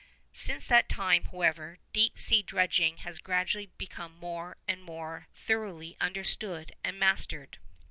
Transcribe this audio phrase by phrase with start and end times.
[0.33, 6.71] Since that time, however, deep sea dredging has gradually become more and more thoroughly understood
[6.83, 7.59] and mastered.